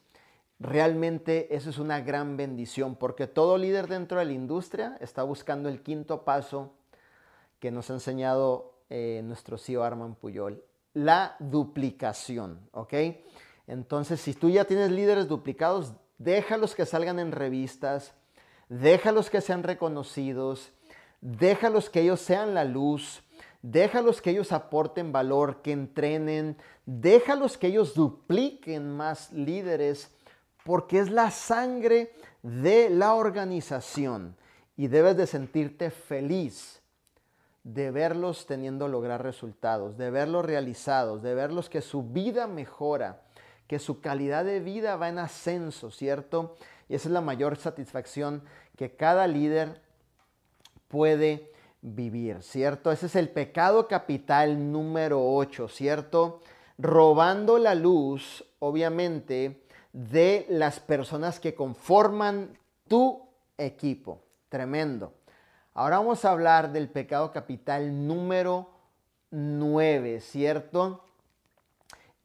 [0.60, 5.70] realmente eso es una gran bendición porque todo líder dentro de la industria está buscando
[5.70, 6.74] el quinto paso
[7.60, 12.94] que nos ha enseñado eh, nuestro CEO Arman Puyol, la duplicación, ¿ok?
[13.68, 18.14] Entonces, si tú ya tienes líderes duplicados, déjalos que salgan en revistas,
[18.70, 20.72] déjalos que sean reconocidos,
[21.22, 23.24] déjalos que ellos sean la luz,
[23.62, 30.12] déjalos que ellos aporten valor, que entrenen, déjalos que ellos dupliquen más líderes,
[30.64, 32.12] porque es la sangre
[32.44, 34.36] de la organización.
[34.78, 36.82] Y debes de sentirte feliz
[37.64, 43.24] de verlos teniendo lograr resultados, de verlos realizados, de verlos que su vida mejora,
[43.68, 46.56] que su calidad de vida va en ascenso, ¿cierto?
[46.88, 48.44] Y esa es la mayor satisfacción
[48.76, 49.82] que cada líder
[50.88, 52.92] puede vivir, ¿cierto?
[52.92, 56.42] Ese es el pecado capital número 8, ¿cierto?
[56.78, 59.62] Robando la luz, obviamente,
[59.94, 63.22] de las personas que conforman tu
[63.58, 64.22] equipo.
[64.50, 65.14] Tremendo.
[65.74, 68.70] Ahora vamos a hablar del pecado capital número
[69.32, 71.04] 9, ¿cierto?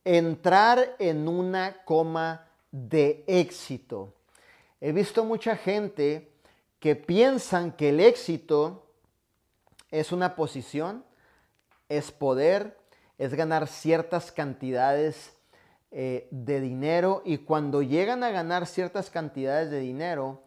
[0.05, 4.15] Entrar en una coma de éxito.
[4.81, 6.33] He visto mucha gente
[6.79, 8.87] que piensan que el éxito
[9.91, 11.05] es una posición,
[11.89, 12.79] es poder,
[13.19, 15.37] es ganar ciertas cantidades
[15.91, 20.45] eh, de dinero y cuando llegan a ganar ciertas cantidades de dinero,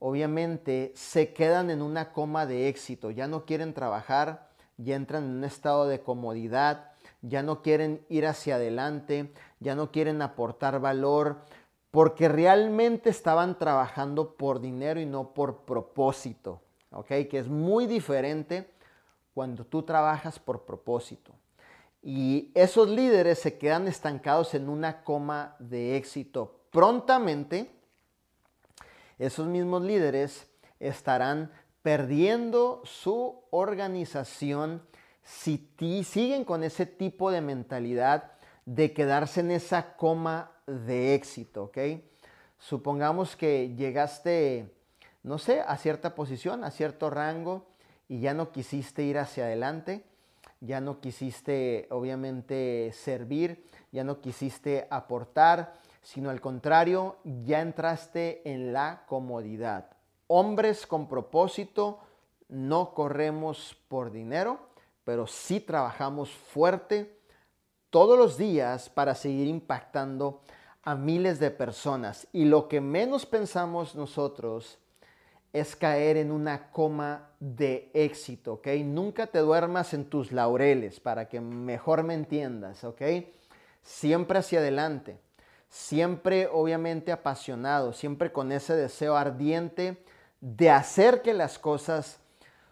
[0.00, 5.30] obviamente se quedan en una coma de éxito, ya no quieren trabajar, ya entran en
[5.30, 11.42] un estado de comodidad, ya no quieren ir hacia adelante, ya no quieren aportar valor,
[11.96, 17.06] porque realmente estaban trabajando por dinero y no por propósito, ¿ok?
[17.06, 18.70] Que es muy diferente
[19.32, 21.32] cuando tú trabajas por propósito.
[22.02, 26.60] Y esos líderes se quedan estancados en una coma de éxito.
[26.70, 27.70] Prontamente,
[29.18, 34.82] esos mismos líderes estarán perdiendo su organización
[35.22, 35.70] si
[36.04, 38.32] siguen con ese tipo de mentalidad
[38.66, 41.78] de quedarse en esa coma de éxito, ¿ok?
[42.58, 44.74] Supongamos que llegaste,
[45.22, 47.66] no sé, a cierta posición, a cierto rango
[48.08, 50.04] y ya no quisiste ir hacia adelante,
[50.60, 58.72] ya no quisiste obviamente servir, ya no quisiste aportar, sino al contrario, ya entraste en
[58.72, 59.90] la comodidad.
[60.28, 62.00] Hombres con propósito,
[62.48, 64.58] no corremos por dinero,
[65.04, 67.16] pero sí trabajamos fuerte
[67.90, 70.40] todos los días para seguir impactando
[70.86, 72.28] a miles de personas.
[72.32, 74.78] Y lo que menos pensamos nosotros
[75.52, 78.68] es caer en una coma de éxito, ¿ok?
[78.84, 83.02] Nunca te duermas en tus laureles para que mejor me entiendas, ¿ok?
[83.82, 85.18] Siempre hacia adelante,
[85.68, 90.04] siempre obviamente apasionado, siempre con ese deseo ardiente
[90.40, 92.20] de hacer que las cosas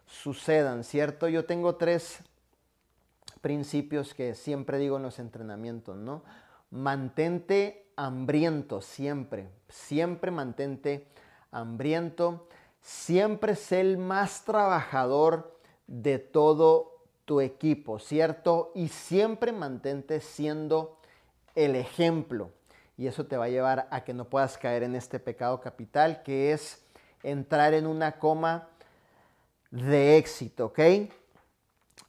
[0.07, 1.27] sucedan, ¿cierto?
[1.27, 2.21] Yo tengo tres
[3.41, 6.23] principios que siempre digo en los entrenamientos, ¿no?
[6.71, 11.07] Mantente hambriento siempre, siempre mantente
[11.51, 12.49] hambriento,
[12.81, 18.73] siempre sé el más trabajador de todo tu equipo, ¿cierto?
[18.75, 20.99] Y siempre mantente siendo
[21.55, 22.51] el ejemplo.
[22.97, 26.23] Y eso te va a llevar a que no puedas caer en este pecado capital,
[26.23, 26.85] que es
[27.23, 28.69] entrar en una coma
[29.71, 30.81] de éxito, ¿ok?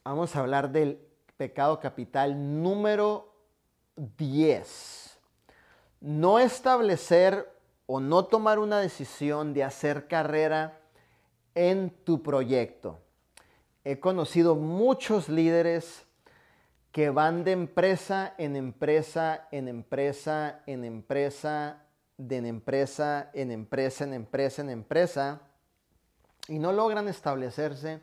[0.03, 0.99] Vamos a hablar del
[1.37, 3.33] pecado capital número
[3.95, 5.04] 10
[6.01, 7.51] no establecer
[7.85, 10.79] o no tomar una decisión de hacer carrera
[11.53, 12.99] en tu proyecto.
[13.83, 16.05] He conocido muchos líderes
[16.91, 21.83] que van de empresa en empresa, en empresa, en empresa,
[22.17, 25.41] de empresa, en empresa, en empresa, en empresa,
[26.47, 27.99] y no logran establecerse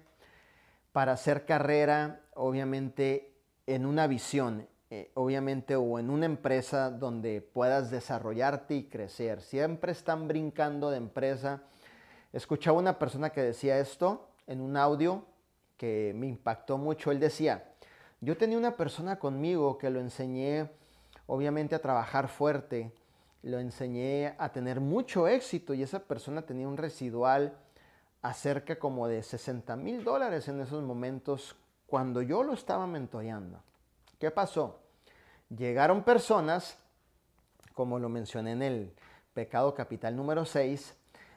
[0.92, 3.34] para hacer carrera, obviamente,
[3.66, 9.40] en una visión, eh, obviamente, o en una empresa donde puedas desarrollarte y crecer.
[9.40, 11.62] Siempre están brincando de empresa.
[12.30, 15.24] Escuchaba una persona que decía esto en un audio
[15.78, 17.10] que me impactó mucho.
[17.10, 17.72] Él decía,
[18.20, 20.68] yo tenía una persona conmigo que lo enseñé,
[21.26, 22.92] obviamente, a trabajar fuerte,
[23.40, 27.56] lo enseñé a tener mucho éxito y esa persona tenía un residual
[28.20, 33.58] acerca como de 60 mil dólares en esos momentos cuando yo lo estaba mentoreando.
[34.18, 34.81] ¿Qué pasó?
[35.56, 36.78] Llegaron personas,
[37.74, 38.94] como lo mencioné en el
[39.34, 40.94] pecado capital número 6,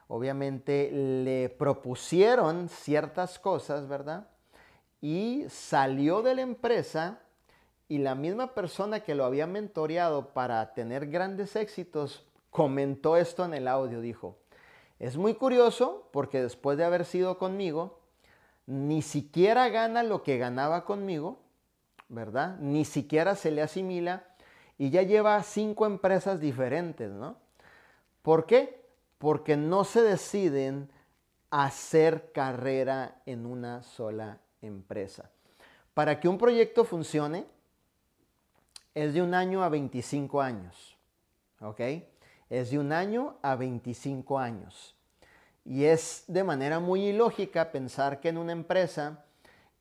[0.08, 4.28] obviamente le propusieron ciertas cosas, ¿verdad?
[5.02, 7.20] Y salió de la empresa
[7.88, 13.54] y la misma persona que lo había mentoreado para tener grandes éxitos comentó esto en
[13.54, 14.38] el audio, dijo,
[14.98, 18.00] es muy curioso porque después de haber sido conmigo,
[18.66, 21.45] ni siquiera gana lo que ganaba conmigo
[22.10, 22.58] ¿verdad?
[22.60, 24.24] Ni siquiera se le asimila
[24.78, 27.38] y ya lleva cinco empresas diferentes, ¿no?
[28.22, 28.86] ¿Por qué?
[29.18, 30.90] Porque no se deciden
[31.50, 35.30] hacer carrera en una sola empresa.
[35.94, 37.46] Para que un proyecto funcione,
[38.94, 40.98] es de un año a 25 años,
[41.60, 41.82] ¿ok?
[42.50, 44.96] Es de un año a 25 años.
[45.66, 49.25] Y es de manera muy ilógica pensar que en una empresa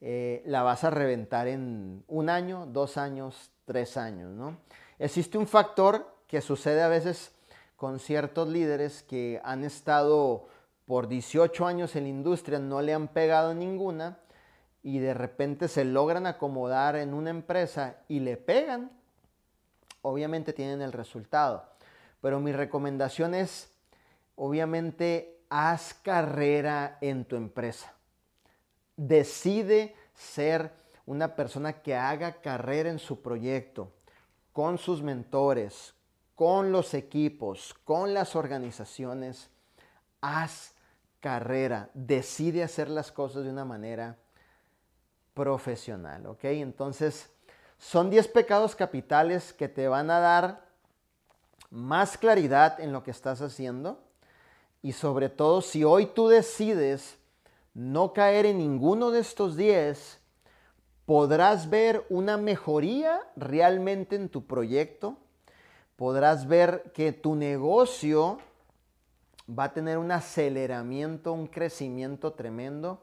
[0.07, 4.55] eh, la vas a reventar en un año, dos años, tres años, ¿no?
[4.99, 7.31] Existe un factor que sucede a veces
[7.75, 10.47] con ciertos líderes que han estado
[10.85, 14.19] por 18 años en la industria, no le han pegado ninguna
[14.83, 18.91] y de repente se logran acomodar en una empresa y le pegan,
[20.03, 21.65] obviamente tienen el resultado.
[22.21, 23.71] Pero mi recomendación es,
[24.35, 27.95] obviamente, haz carrera en tu empresa.
[28.97, 30.71] Decide ser
[31.05, 33.91] una persona que haga carrera en su proyecto,
[34.53, 35.93] con sus mentores,
[36.35, 39.49] con los equipos, con las organizaciones.
[40.21, 40.73] Haz
[41.19, 44.17] carrera, decide hacer las cosas de una manera
[45.33, 46.45] profesional, ¿ok?
[46.45, 47.29] Entonces,
[47.77, 50.65] son 10 pecados capitales que te van a dar
[51.69, 53.99] más claridad en lo que estás haciendo
[54.81, 57.17] y sobre todo si hoy tú decides
[57.75, 60.19] no caer en ninguno de estos 10,
[61.05, 65.17] podrás ver una mejoría realmente en tu proyecto,
[65.97, 68.39] podrás ver que tu negocio
[69.47, 73.01] va a tener un aceleramiento, un crecimiento tremendo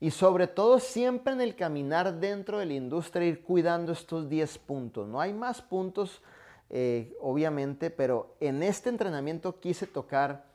[0.00, 4.58] y sobre todo siempre en el caminar dentro de la industria ir cuidando estos 10
[4.58, 5.08] puntos.
[5.08, 6.22] No hay más puntos,
[6.70, 10.46] eh, obviamente, pero en este entrenamiento quise tocar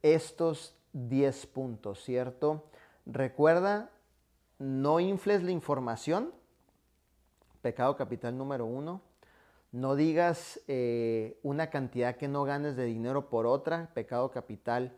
[0.00, 2.64] estos 10 puntos, ¿cierto?
[3.06, 3.90] Recuerda,
[4.58, 6.32] no infles la información,
[7.62, 9.02] pecado capital número uno.
[9.70, 14.96] No digas eh, una cantidad que no ganes de dinero por otra, pecado capital,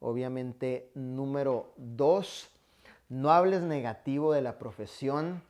[0.00, 2.50] obviamente número dos.
[3.08, 5.42] No hables negativo de la profesión.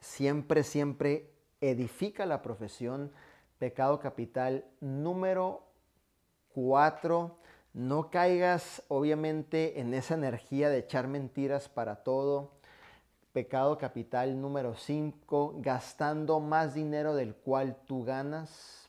[0.00, 1.30] Siempre, siempre
[1.60, 3.12] edifica la profesión.
[3.58, 5.62] Pecado capital número
[6.52, 7.39] cuatro.
[7.72, 12.52] No caigas, obviamente, en esa energía de echar mentiras para todo.
[13.32, 15.54] Pecado capital número cinco.
[15.58, 18.88] Gastando más dinero del cual tú ganas.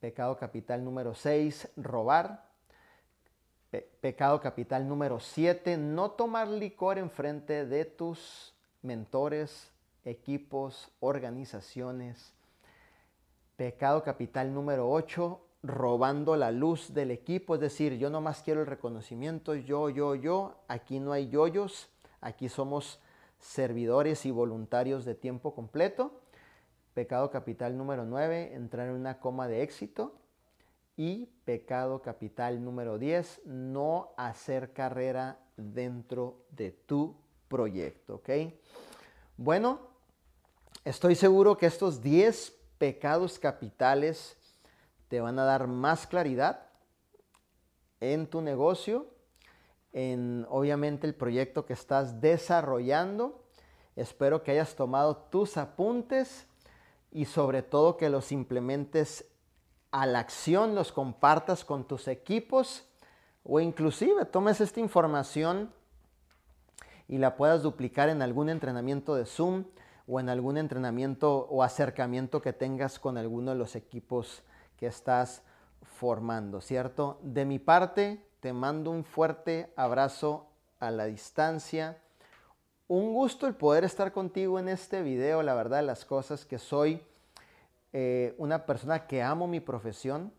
[0.00, 1.68] Pecado capital número seis.
[1.76, 2.46] Robar
[4.00, 9.70] pecado capital número 7, no tomar licor en frente de tus mentores,
[10.04, 12.32] equipos, organizaciones.
[13.56, 18.66] Pecado capital número 8, robando la luz del equipo, es decir, yo nomás quiero el
[18.66, 21.88] reconocimiento, yo, yo, yo, aquí no hay yoyos,
[22.20, 23.00] aquí somos
[23.38, 26.20] servidores y voluntarios de tiempo completo.
[26.94, 30.14] Pecado capital número 9, entrar en una coma de éxito.
[30.96, 37.16] Y pecado capital número 10, no hacer carrera dentro de tu
[37.48, 38.30] proyecto, ¿ok?
[39.36, 39.80] Bueno,
[40.84, 44.38] estoy seguro que estos 10 pecados capitales
[45.08, 46.66] te van a dar más claridad
[48.00, 49.06] en tu negocio,
[49.92, 53.44] en obviamente el proyecto que estás desarrollando.
[53.94, 56.46] Espero que hayas tomado tus apuntes
[57.10, 59.24] y sobre todo que los implementes
[59.90, 62.86] a la acción, los compartas con tus equipos
[63.42, 65.72] o inclusive tomes esta información
[67.08, 69.64] y la puedas duplicar en algún entrenamiento de Zoom
[70.06, 74.42] o en algún entrenamiento o acercamiento que tengas con alguno de los equipos
[74.76, 75.42] que estás
[75.82, 77.18] formando, ¿cierto?
[77.22, 80.46] De mi parte, te mando un fuerte abrazo
[80.78, 81.98] a la distancia.
[82.88, 87.02] Un gusto el poder estar contigo en este video, la verdad, las cosas que soy
[87.92, 90.32] eh, una persona que amo mi profesión,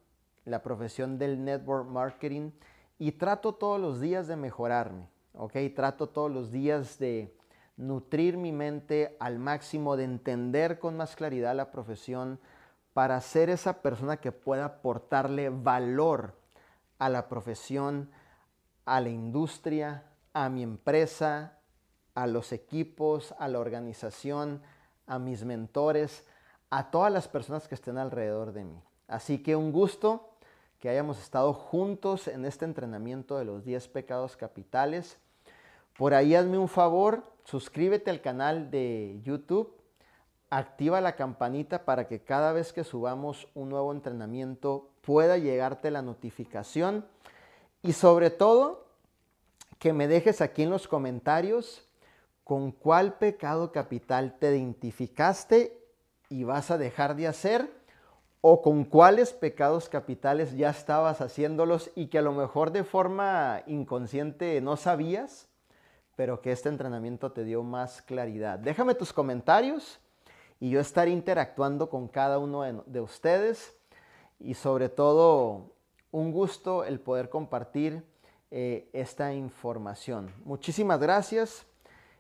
[0.46, 2.52] la profesión del network marketing,
[3.00, 5.56] y trato todos los días de mejorarme, ¿ok?
[5.76, 7.36] Trato todos los días de
[7.76, 12.40] nutrir mi mente al máximo, de entender con más claridad la profesión,
[12.98, 16.34] para ser esa persona que pueda aportarle valor
[16.98, 18.10] a la profesión,
[18.86, 21.60] a la industria, a mi empresa,
[22.16, 24.64] a los equipos, a la organización,
[25.06, 26.26] a mis mentores,
[26.72, 28.82] a todas las personas que estén alrededor de mí.
[29.08, 30.32] Así que un gusto
[30.80, 35.20] que hayamos estado juntos en este entrenamiento de los 10 pecados capitales.
[35.96, 39.77] Por ahí hazme un favor, suscríbete al canal de YouTube,
[40.50, 46.02] activa la campanita para que cada vez que subamos un nuevo entrenamiento pueda llegarte la
[46.02, 47.06] notificación
[47.82, 48.86] y sobre todo
[49.80, 51.88] que me dejes aquí en los comentarios
[52.44, 55.78] con cuál pecado capital te identificaste
[56.30, 57.70] y vas a dejar de hacer
[58.42, 63.64] o con cuáles pecados capitales ya estabas haciéndolos y que a lo mejor de forma
[63.68, 65.50] inconsciente no sabías,
[66.16, 68.60] pero que este entrenamiento te dio más claridad.
[68.60, 70.00] Déjame tus comentarios
[70.60, 73.76] y yo estaré interactuando con cada uno de ustedes
[74.40, 75.72] y sobre todo
[76.12, 78.04] un gusto el poder compartir
[78.52, 80.32] eh, esta información.
[80.46, 81.66] Muchísimas gracias.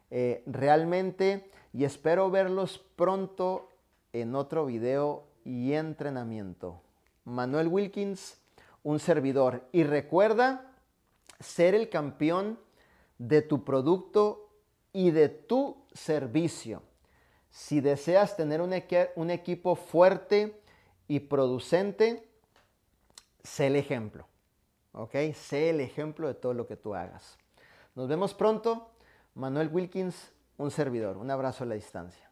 [0.09, 3.69] eh, realmente y espero verlos pronto
[4.13, 6.81] en otro video y entrenamiento.
[7.25, 8.39] Manuel Wilkins,
[8.83, 9.67] un servidor.
[9.71, 10.71] Y recuerda
[11.39, 12.59] ser el campeón
[13.17, 14.49] de tu producto
[14.93, 16.81] y de tu servicio.
[17.57, 18.71] Si deseas tener un,
[19.31, 20.61] equipo fuerte
[21.07, 22.29] y producente,
[23.43, 24.27] sé el ejemplo.
[24.91, 25.15] ¿Ok?
[25.33, 27.35] Sé el ejemplo de todo lo que tú hagas.
[27.95, 28.91] Nos vemos pronto.
[29.33, 31.17] Manuel Wilkins, un servidor.
[31.17, 32.26] Un abrazo a la distancia.